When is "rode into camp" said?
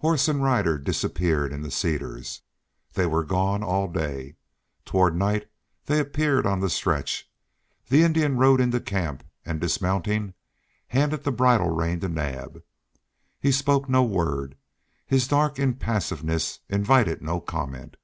8.36-9.24